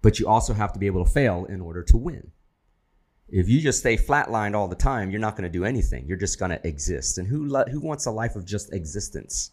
but 0.00 0.20
you 0.20 0.28
also 0.28 0.54
have 0.54 0.72
to 0.72 0.78
be 0.78 0.86
able 0.86 1.04
to 1.04 1.10
fail 1.10 1.44
in 1.46 1.60
order 1.60 1.82
to 1.82 1.96
win. 1.96 2.30
If 3.28 3.48
you 3.48 3.60
just 3.60 3.80
stay 3.80 3.96
flatlined 3.96 4.54
all 4.54 4.68
the 4.68 4.76
time, 4.76 5.10
you're 5.10 5.20
not 5.20 5.36
going 5.36 5.50
to 5.50 5.58
do 5.58 5.64
anything. 5.64 6.06
You're 6.06 6.16
just 6.16 6.38
going 6.38 6.52
to 6.52 6.66
exist. 6.66 7.18
And 7.18 7.26
who 7.26 7.54
who 7.64 7.80
wants 7.80 8.06
a 8.06 8.10
life 8.10 8.36
of 8.36 8.44
just 8.44 8.72
existence? 8.72 9.50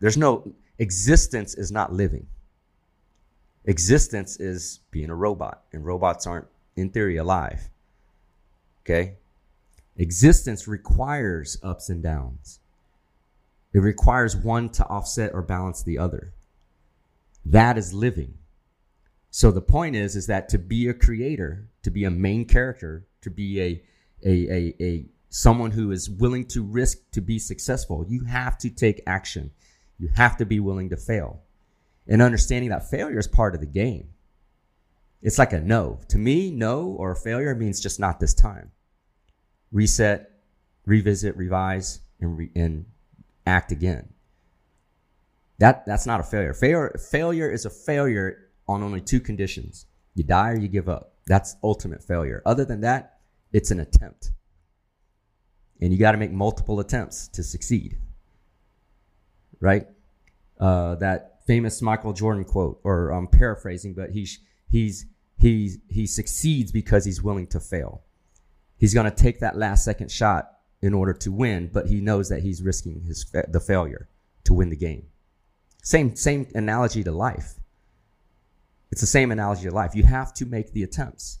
There's 0.00 0.16
no 0.16 0.52
existence 0.78 1.54
is 1.54 1.72
not 1.72 1.92
living. 1.92 2.26
Existence 3.64 4.40
is 4.40 4.80
being 4.90 5.08
a 5.10 5.14
robot, 5.14 5.62
and 5.72 5.84
robots 5.84 6.26
aren't, 6.26 6.48
in 6.76 6.90
theory, 6.90 7.16
alive. 7.16 7.70
Okay? 8.84 9.14
Existence 9.96 10.66
requires 10.66 11.58
ups 11.62 11.88
and 11.88 12.02
downs. 12.02 12.58
It 13.72 13.78
requires 13.78 14.36
one 14.36 14.68
to 14.70 14.86
offset 14.86 15.32
or 15.32 15.42
balance 15.42 15.82
the 15.82 15.98
other. 15.98 16.32
That 17.46 17.78
is 17.78 17.94
living. 17.94 18.34
So 19.32 19.50
the 19.50 19.62
point 19.62 19.96
is, 19.96 20.14
is 20.14 20.26
that 20.26 20.50
to 20.50 20.58
be 20.58 20.88
a 20.88 20.94
creator, 20.94 21.66
to 21.82 21.90
be 21.90 22.04
a 22.04 22.10
main 22.10 22.44
character, 22.44 23.06
to 23.22 23.30
be 23.30 23.60
a, 23.60 23.82
a, 24.24 24.30
a, 24.30 24.74
a 24.78 25.06
someone 25.30 25.70
who 25.70 25.90
is 25.90 26.10
willing 26.10 26.44
to 26.48 26.62
risk 26.62 26.98
to 27.12 27.22
be 27.22 27.38
successful, 27.38 28.04
you 28.06 28.24
have 28.24 28.58
to 28.58 28.68
take 28.68 29.00
action. 29.06 29.50
You 29.98 30.10
have 30.16 30.36
to 30.36 30.44
be 30.44 30.60
willing 30.60 30.90
to 30.90 30.98
fail 30.98 31.40
and 32.06 32.20
understanding 32.20 32.70
that 32.70 32.90
failure 32.90 33.18
is 33.18 33.26
part 33.26 33.54
of 33.54 33.60
the 33.60 33.66
game. 33.66 34.10
It's 35.22 35.38
like 35.38 35.54
a 35.54 35.60
no. 35.60 36.00
To 36.08 36.18
me, 36.18 36.50
no 36.50 36.84
or 36.98 37.14
failure 37.14 37.54
means 37.54 37.80
just 37.80 37.98
not 37.98 38.20
this 38.20 38.34
time. 38.34 38.70
Reset, 39.70 40.30
revisit, 40.84 41.36
revise, 41.38 42.00
and, 42.20 42.36
re- 42.36 42.50
and 42.54 42.84
act 43.46 43.72
again. 43.72 44.12
That, 45.58 45.86
that's 45.86 46.06
not 46.06 46.20
a 46.20 46.24
failure. 46.24 46.52
failure. 46.52 46.98
Failure 47.10 47.48
is 47.48 47.64
a 47.64 47.70
failure 47.70 48.41
on 48.68 48.82
only 48.82 49.00
two 49.00 49.20
conditions. 49.20 49.86
You 50.14 50.24
die 50.24 50.50
or 50.50 50.58
you 50.58 50.68
give 50.68 50.88
up. 50.88 51.14
That's 51.26 51.56
ultimate 51.62 52.02
failure. 52.02 52.42
Other 52.44 52.64
than 52.64 52.80
that, 52.82 53.18
it's 53.52 53.70
an 53.70 53.80
attempt. 53.80 54.30
And 55.80 55.92
you 55.92 55.98
got 55.98 56.12
to 56.12 56.18
make 56.18 56.32
multiple 56.32 56.80
attempts 56.80 57.28
to 57.28 57.42
succeed. 57.42 57.98
Right? 59.60 59.86
Uh, 60.58 60.96
that 60.96 61.40
famous 61.46 61.82
Michael 61.82 62.12
Jordan 62.12 62.44
quote, 62.44 62.80
or 62.84 63.10
I'm 63.10 63.26
paraphrasing, 63.26 63.94
but 63.94 64.10
he's 64.10 64.38
he's 64.68 65.06
he's 65.38 65.78
he 65.88 66.06
succeeds 66.06 66.72
because 66.72 67.04
he's 67.04 67.22
willing 67.22 67.46
to 67.48 67.60
fail. 67.60 68.02
He's 68.78 68.94
going 68.94 69.10
to 69.10 69.16
take 69.16 69.40
that 69.40 69.56
last 69.56 69.84
second 69.84 70.10
shot 70.10 70.50
in 70.80 70.94
order 70.94 71.12
to 71.14 71.30
win, 71.30 71.70
but 71.72 71.86
he 71.86 72.00
knows 72.00 72.28
that 72.28 72.42
he's 72.42 72.62
risking 72.62 73.02
his 73.02 73.24
the 73.48 73.60
failure 73.60 74.08
to 74.44 74.52
win 74.54 74.70
the 74.70 74.76
game. 74.76 75.06
Same 75.82 76.14
same 76.16 76.46
analogy 76.54 77.02
to 77.04 77.12
life. 77.12 77.54
It's 78.92 79.00
the 79.00 79.06
same 79.06 79.32
analogy 79.32 79.66
of 79.66 79.72
life. 79.72 79.94
You 79.94 80.04
have 80.04 80.32
to 80.34 80.46
make 80.46 80.72
the 80.72 80.82
attempts, 80.82 81.40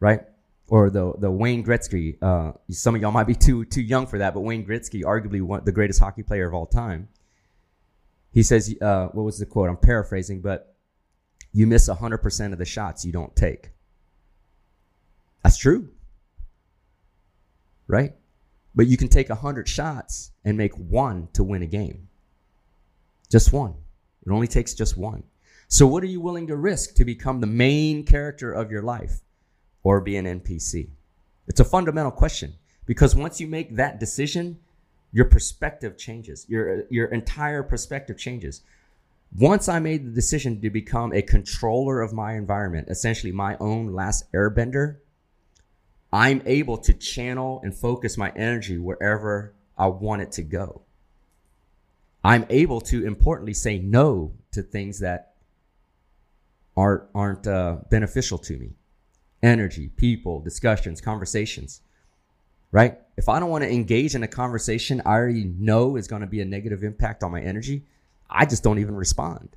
right? 0.00 0.22
Or 0.68 0.90
the 0.90 1.14
the 1.16 1.30
Wayne 1.30 1.64
Gretzky. 1.64 2.18
Uh, 2.20 2.52
some 2.70 2.94
of 2.96 3.00
y'all 3.00 3.12
might 3.12 3.28
be 3.28 3.34
too 3.34 3.64
too 3.64 3.80
young 3.80 4.06
for 4.06 4.18
that, 4.18 4.34
but 4.34 4.40
Wayne 4.40 4.66
Gretzky, 4.66 5.04
arguably 5.04 5.40
one 5.40 5.64
the 5.64 5.72
greatest 5.72 6.00
hockey 6.00 6.24
player 6.24 6.46
of 6.46 6.54
all 6.54 6.66
time, 6.66 7.08
he 8.32 8.42
says, 8.42 8.74
uh, 8.82 9.06
what 9.08 9.22
was 9.22 9.38
the 9.38 9.46
quote? 9.46 9.68
I'm 9.68 9.76
paraphrasing, 9.76 10.40
but 10.40 10.74
you 11.52 11.66
miss 11.66 11.88
100% 11.88 12.52
of 12.52 12.58
the 12.58 12.64
shots 12.64 13.04
you 13.04 13.12
don't 13.12 13.34
take. 13.34 13.70
That's 15.42 15.56
true. 15.56 15.88
Right? 17.86 18.14
But 18.74 18.86
you 18.86 18.96
can 18.96 19.08
take 19.08 19.30
100 19.30 19.68
shots 19.68 20.30
and 20.44 20.58
make 20.58 20.74
one 20.74 21.28
to 21.32 21.42
win 21.42 21.62
a 21.62 21.66
game. 21.66 22.08
Just 23.30 23.52
one. 23.52 23.74
It 24.26 24.30
only 24.30 24.46
takes 24.46 24.74
just 24.74 24.96
one. 24.96 25.24
So, 25.70 25.86
what 25.86 26.02
are 26.02 26.06
you 26.06 26.22
willing 26.22 26.46
to 26.46 26.56
risk 26.56 26.94
to 26.94 27.04
become 27.04 27.40
the 27.40 27.46
main 27.46 28.04
character 28.04 28.50
of 28.50 28.70
your 28.70 28.80
life 28.80 29.20
or 29.82 30.00
be 30.00 30.16
an 30.16 30.24
NPC? 30.24 30.88
It's 31.46 31.60
a 31.60 31.64
fundamental 31.64 32.10
question 32.10 32.54
because 32.86 33.14
once 33.14 33.38
you 33.38 33.46
make 33.46 33.76
that 33.76 34.00
decision, 34.00 34.58
your 35.12 35.26
perspective 35.26 35.98
changes. 35.98 36.46
Your 36.48 36.84
your 36.88 37.08
entire 37.08 37.62
perspective 37.62 38.16
changes. 38.16 38.62
Once 39.36 39.68
I 39.68 39.78
made 39.78 40.06
the 40.06 40.10
decision 40.10 40.58
to 40.62 40.70
become 40.70 41.12
a 41.12 41.20
controller 41.20 42.00
of 42.00 42.14
my 42.14 42.34
environment, 42.34 42.88
essentially 42.88 43.30
my 43.30 43.58
own 43.60 43.92
last 43.92 44.32
airbender, 44.32 44.96
I'm 46.10 46.42
able 46.46 46.78
to 46.78 46.94
channel 46.94 47.60
and 47.62 47.74
focus 47.74 48.16
my 48.16 48.30
energy 48.34 48.78
wherever 48.78 49.52
I 49.76 49.88
want 49.88 50.22
it 50.22 50.32
to 50.32 50.42
go. 50.42 50.80
I'm 52.24 52.46
able 52.48 52.80
to 52.82 53.06
importantly 53.06 53.52
say 53.52 53.78
no 53.78 54.32
to 54.52 54.62
things 54.62 55.00
that 55.00 55.34
aren't 56.78 57.02
aren't 57.14 57.46
uh, 57.46 57.78
beneficial 57.90 58.38
to 58.38 58.56
me. 58.56 58.70
Energy, 59.42 59.88
people, 59.96 60.40
discussions, 60.40 61.00
conversations. 61.00 61.80
Right? 62.70 62.98
If 63.16 63.28
I 63.28 63.40
don't 63.40 63.50
want 63.50 63.64
to 63.64 63.70
engage 63.70 64.14
in 64.14 64.22
a 64.22 64.28
conversation 64.28 65.02
I 65.04 65.12
already 65.12 65.44
know 65.44 65.96
is 65.96 66.06
going 66.06 66.20
to 66.20 66.28
be 66.28 66.40
a 66.40 66.44
negative 66.44 66.84
impact 66.84 67.22
on 67.22 67.32
my 67.32 67.40
energy, 67.40 67.84
I 68.30 68.44
just 68.46 68.62
don't 68.62 68.78
even 68.78 68.94
respond. 68.94 69.56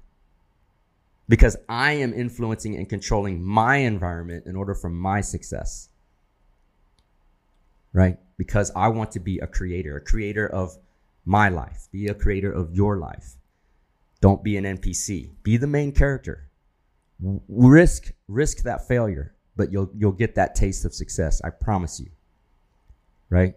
Because 1.30 1.56
I 1.70 1.94
am 1.94 2.14
influencing 2.14 2.76
and 2.76 2.90
controlling 2.90 3.44
my 3.44 3.78
environment 3.78 4.46
in 4.48 4.56
order 4.56 4.74
for 4.74 4.90
my 4.90 5.22
success. 5.22 5.90
Right? 7.94 8.18
Because 8.38 8.72
I 8.76 8.88
want 8.88 9.12
to 9.12 9.20
be 9.20 9.40
a 9.40 9.48
creator, 9.48 9.98
a 9.98 10.02
creator 10.02 10.48
of 10.48 10.78
my 11.26 11.50
life. 11.50 11.88
Be 11.92 12.08
a 12.08 12.16
creator 12.16 12.52
of 12.52 12.74
your 12.74 12.98
life. 12.98 13.36
Don't 14.22 14.44
be 14.44 14.58
an 14.58 14.64
NPC. 14.64 15.30
Be 15.44 15.58
the 15.58 15.68
main 15.68 15.92
character. 15.92 16.51
Risk 17.22 18.14
risk 18.28 18.64
that 18.64 18.88
failure, 18.88 19.36
but 19.56 19.72
you'll 19.72 19.92
you'll 19.96 20.12
get 20.12 20.36
that 20.36 20.56
taste 20.56 20.86
of 20.86 20.94
success. 20.94 21.42
I 21.44 21.50
promise 21.50 22.00
you. 22.00 22.10
Right? 23.30 23.56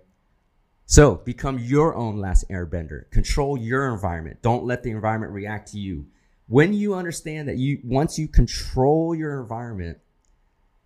So, 0.86 1.16
become 1.16 1.58
your 1.58 1.94
own 1.94 2.18
last 2.18 2.48
airbender. 2.50 3.10
Control 3.10 3.56
your 3.56 3.92
environment. 3.92 4.42
Don't 4.42 4.64
let 4.64 4.82
the 4.82 4.90
environment 4.90 5.32
react 5.32 5.72
to 5.72 5.78
you. 5.78 6.06
When 6.46 6.74
you 6.74 6.94
understand 6.94 7.48
that 7.48 7.56
you 7.56 7.80
once 7.82 8.18
you 8.18 8.28
control 8.28 9.14
your 9.14 9.40
environment, 9.40 9.98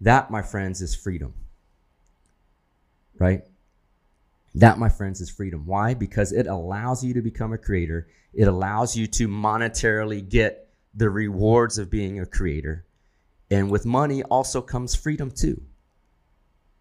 that 0.00 0.30
my 0.30 0.42
friends 0.42 0.80
is 0.80 0.94
freedom. 0.94 1.35
Right? 3.18 3.42
That, 4.54 4.78
my 4.78 4.88
friends, 4.88 5.20
is 5.20 5.30
freedom. 5.30 5.66
Why? 5.66 5.94
Because 5.94 6.32
it 6.32 6.47
allows 6.47 7.04
you 7.04 7.14
to 7.14 7.23
become 7.23 7.52
a 7.52 7.58
creator. 7.58 8.06
It 8.32 8.47
allows 8.47 8.97
you 8.97 9.06
to 9.08 9.28
monetarily 9.28 10.26
get 10.26 10.68
the 10.99 11.09
rewards 11.09 11.78
of 11.78 11.90
being 11.90 12.19
a 12.19 12.26
creator. 12.26 12.85
And 13.50 13.71
with 13.71 13.87
money 13.87 14.23
also 14.25 14.61
comes 14.61 14.95
freedom 14.95 15.31
too. 15.31 15.62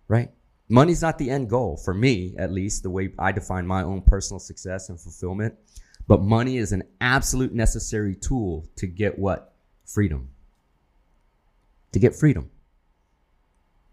Right? 0.07 0.31
Money's 0.67 1.01
not 1.01 1.17
the 1.17 1.29
end 1.29 1.50
goal 1.50 1.77
for 1.77 1.93
me, 1.93 2.36
at 2.38 2.51
least 2.51 2.83
the 2.83 2.89
way 2.89 3.13
I 3.17 3.31
define 3.31 3.65
my 3.67 3.83
own 3.83 4.01
personal 4.01 4.39
success 4.39 4.89
and 4.89 5.00
fulfillment. 5.00 5.55
But 6.07 6.21
money 6.21 6.57
is 6.57 6.71
an 6.71 6.83
absolute 7.00 7.53
necessary 7.53 8.15
tool 8.15 8.67
to 8.77 8.88
get 8.88 9.19
what? 9.19 9.53
Freedom. 9.86 10.29
To 11.91 12.00
get 12.00 12.15
freedom. 12.15 12.50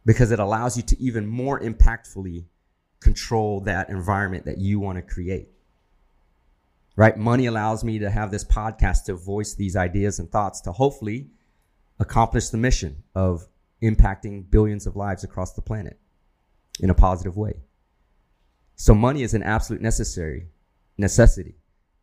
Because 0.06 0.30
it 0.30 0.40
allows 0.40 0.76
you 0.76 0.82
to 0.84 1.00
even 1.00 1.26
more 1.26 1.60
impactfully 1.60 2.44
control 3.00 3.60
that 3.60 3.90
environment 3.90 4.46
that 4.46 4.58
you 4.58 4.80
want 4.80 4.96
to 4.96 5.02
create. 5.02 5.48
Right? 6.96 7.16
Money 7.16 7.46
allows 7.46 7.82
me 7.82 7.98
to 7.98 8.10
have 8.10 8.30
this 8.30 8.44
podcast 8.44 9.04
to 9.04 9.14
voice 9.14 9.54
these 9.54 9.76
ideas 9.76 10.18
and 10.18 10.30
thoughts 10.30 10.60
to 10.62 10.72
hopefully 10.72 11.28
accomplish 11.98 12.48
the 12.48 12.56
mission 12.56 13.02
of 13.14 13.48
impacting 13.82 14.48
billions 14.50 14.86
of 14.86 14.96
lives 14.96 15.24
across 15.24 15.52
the 15.52 15.62
planet 15.62 15.98
in 16.80 16.90
a 16.90 16.94
positive 16.94 17.36
way. 17.36 17.54
So 18.76 18.94
money 18.94 19.22
is 19.22 19.34
an 19.34 19.42
absolute 19.42 19.82
necessary 19.82 20.48
necessity. 20.96 21.56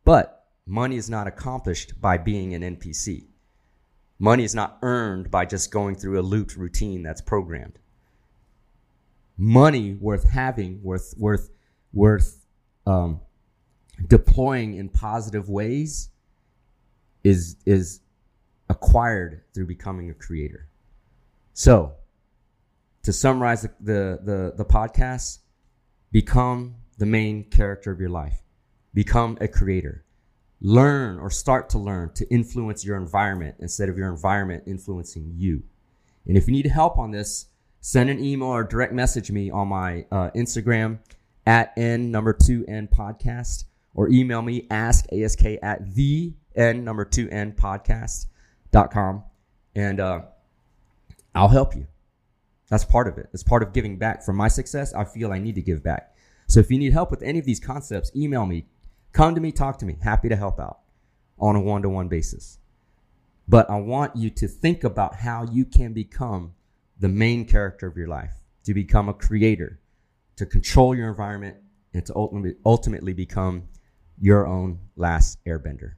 But 0.03 0.45
money 0.65 0.97
is 0.97 1.09
not 1.09 1.27
accomplished 1.27 1.99
by 1.99 2.17
being 2.17 2.53
an 2.53 2.61
NPC. 2.61 3.27
Money 4.19 4.43
is 4.43 4.53
not 4.53 4.77
earned 4.81 5.31
by 5.31 5.45
just 5.45 5.71
going 5.71 5.95
through 5.95 6.19
a 6.19 6.21
looped 6.21 6.55
routine 6.55 7.01
that's 7.03 7.21
programmed 7.21 7.79
money 9.41 9.93
worth 9.93 10.29
having, 10.29 10.81
worth 10.83 11.15
worth 11.17 11.49
worth 11.93 12.45
um, 12.85 13.19
deploying 14.07 14.75
in 14.75 14.89
positive 14.89 15.49
ways 15.49 16.09
is 17.23 17.55
is 17.65 18.01
acquired 18.69 19.41
through 19.53 19.67
becoming 19.67 20.09
a 20.09 20.13
creator. 20.13 20.67
So, 21.53 21.93
to 23.03 23.13
summarize 23.13 23.63
the 23.63 23.71
the 23.79 24.19
the, 24.23 24.53
the 24.57 24.65
podcast, 24.65 25.39
become 26.11 26.75
the 26.97 27.05
main 27.05 27.43
character 27.45 27.91
of 27.91 27.99
your 27.99 28.09
life. 28.09 28.41
Become 28.93 29.37
a 29.41 29.47
creator. 29.47 30.03
Learn 30.59 31.17
or 31.17 31.31
start 31.31 31.69
to 31.69 31.79
learn 31.79 32.13
to 32.13 32.29
influence 32.29 32.85
your 32.85 32.97
environment 32.97 33.55
instead 33.59 33.89
of 33.89 33.97
your 33.97 34.09
environment 34.09 34.63
influencing 34.67 35.33
you. 35.35 35.63
And 36.27 36.37
if 36.37 36.47
you 36.47 36.53
need 36.53 36.67
help 36.67 36.99
on 36.99 37.09
this, 37.09 37.47
send 37.79 38.11
an 38.11 38.23
email 38.23 38.49
or 38.49 38.63
direct 38.63 38.93
message 38.93 39.31
me 39.31 39.49
on 39.49 39.69
my 39.69 40.05
uh, 40.11 40.29
Instagram 40.35 40.99
at 41.47 41.73
n 41.77 42.11
number 42.11 42.33
two 42.33 42.63
n 42.67 42.87
podcast 42.87 43.63
or 43.93 44.09
email 44.09 44.41
me 44.41 44.67
ask 44.69 45.05
ask 45.13 45.43
at 45.61 45.93
the 45.95 46.33
n 46.55 46.83
number 46.83 47.05
two 47.05 47.29
n 47.29 47.53
podcast.com 47.53 49.23
and 49.75 49.99
uh, 49.99 50.21
I'll 51.33 51.47
help 51.47 51.75
you. 51.75 51.87
That's 52.69 52.85
part 52.85 53.07
of 53.07 53.17
it. 53.17 53.29
It's 53.33 53.43
part 53.43 53.63
of 53.63 53.73
giving 53.73 53.97
back. 53.97 54.23
For 54.23 54.33
my 54.33 54.47
success, 54.47 54.93
I 54.93 55.03
feel 55.03 55.31
I 55.31 55.39
need 55.39 55.55
to 55.55 55.61
give 55.61 55.83
back. 55.83 56.15
So 56.47 56.59
if 56.59 56.71
you 56.71 56.77
need 56.77 56.93
help 56.93 57.11
with 57.11 57.21
any 57.23 57.39
of 57.39 57.45
these 57.45 57.59
concepts, 57.59 58.11
email 58.15 58.45
me, 58.45 58.65
come 59.13 59.35
to 59.35 59.41
me, 59.41 59.51
talk 59.51 59.77
to 59.79 59.85
me. 59.85 59.97
Happy 60.01 60.29
to 60.29 60.35
help 60.35 60.59
out 60.59 60.79
on 61.39 61.55
a 61.55 61.61
one 61.61 61.81
to 61.81 61.89
one 61.89 62.07
basis. 62.07 62.59
But 63.47 63.69
I 63.69 63.77
want 63.77 64.15
you 64.15 64.29
to 64.29 64.47
think 64.47 64.83
about 64.83 65.15
how 65.15 65.43
you 65.43 65.65
can 65.65 65.93
become 65.93 66.53
the 66.99 67.09
main 67.09 67.45
character 67.45 67.87
of 67.87 67.97
your 67.97 68.07
life, 68.07 68.33
to 68.63 68.73
become 68.73 69.09
a 69.09 69.13
creator, 69.13 69.79
to 70.37 70.45
control 70.45 70.95
your 70.95 71.09
environment, 71.09 71.57
and 71.93 72.05
to 72.05 72.15
ultimately, 72.15 72.55
ultimately 72.65 73.13
become 73.13 73.63
your 74.21 74.47
own 74.47 74.79
last 74.95 75.43
airbender. 75.45 75.93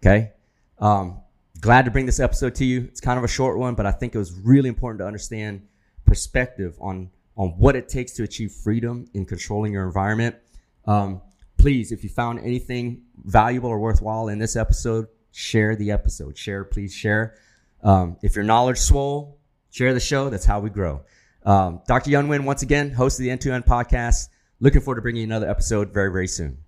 Okay? 0.00 0.32
Um, 0.78 1.20
glad 1.60 1.86
to 1.86 1.90
bring 1.90 2.04
this 2.04 2.20
episode 2.20 2.54
to 2.56 2.64
you. 2.64 2.82
It's 2.82 3.00
kind 3.00 3.18
of 3.18 3.24
a 3.24 3.28
short 3.28 3.58
one, 3.58 3.74
but 3.74 3.86
I 3.86 3.90
think 3.90 4.14
it 4.14 4.18
was 4.18 4.32
really 4.32 4.68
important 4.68 5.00
to 5.00 5.06
understand 5.06 5.66
perspective 6.04 6.76
on, 6.80 7.10
on 7.36 7.50
what 7.50 7.74
it 7.74 7.88
takes 7.88 8.12
to 8.12 8.22
achieve 8.22 8.52
freedom 8.52 9.06
in 9.14 9.24
controlling 9.24 9.72
your 9.72 9.86
environment. 9.86 10.36
Um, 10.84 11.22
please, 11.56 11.90
if 11.90 12.04
you 12.04 12.10
found 12.10 12.40
anything 12.40 13.02
valuable 13.24 13.70
or 13.70 13.78
worthwhile 13.78 14.28
in 14.28 14.38
this 14.38 14.54
episode, 14.54 15.06
share 15.32 15.74
the 15.76 15.90
episode. 15.90 16.36
Share, 16.36 16.64
please 16.64 16.92
share. 16.92 17.38
Um, 17.82 18.18
if 18.22 18.36
your 18.36 18.44
knowledge 18.44 18.78
swole, 18.78 19.38
share 19.70 19.94
the 19.94 20.00
show. 20.00 20.28
That's 20.28 20.44
how 20.44 20.60
we 20.60 20.68
grow. 20.68 21.02
Um, 21.46 21.80
Dr. 21.88 22.10
Young 22.10 22.28
Win, 22.28 22.44
once 22.44 22.62
again, 22.62 22.90
host 22.90 23.18
of 23.18 23.24
the 23.24 23.30
End 23.30 23.40
to 23.42 23.52
End 23.52 23.64
podcast. 23.64 24.28
Looking 24.60 24.82
forward 24.82 24.96
to 24.96 25.02
bringing 25.02 25.22
you 25.22 25.26
another 25.26 25.48
episode 25.48 25.92
very, 25.92 26.10
very 26.12 26.28
soon. 26.28 26.63